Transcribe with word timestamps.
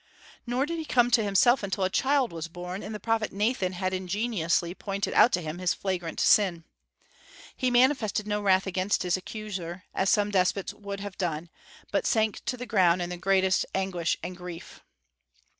Nor 0.47 0.65
did 0.65 0.79
he 0.79 0.85
come 0.85 1.11
to 1.11 1.23
himself 1.23 1.61
until 1.61 1.83
a 1.83 1.89
child 1.91 2.33
was 2.33 2.47
born, 2.47 2.81
and 2.81 2.95
the 2.95 2.99
prophet 2.99 3.31
Nathan 3.31 3.73
had 3.73 3.93
ingeniously 3.93 4.73
pointed 4.73 5.13
out 5.13 5.31
to 5.33 5.43
him 5.43 5.59
his 5.59 5.75
flagrant 5.75 6.19
sin. 6.19 6.63
He 7.55 7.69
manifested 7.69 8.25
no 8.25 8.41
wrath 8.41 8.65
against 8.65 9.03
his 9.03 9.15
accuser, 9.15 9.83
as 9.93 10.09
some 10.09 10.31
despots 10.31 10.73
would 10.73 11.01
have 11.01 11.19
done, 11.19 11.51
but 11.91 12.07
sank 12.07 12.43
to 12.45 12.57
the 12.57 12.65
ground 12.65 12.99
in 13.03 13.11
the 13.11 13.17
greatest 13.17 13.63
anguish 13.75 14.17
and 14.23 14.35
grief. 14.35 14.79